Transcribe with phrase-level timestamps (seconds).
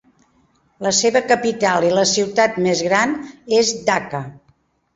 [0.87, 3.17] La seva capital i la ciutat més gran
[3.61, 4.27] és Dhaka.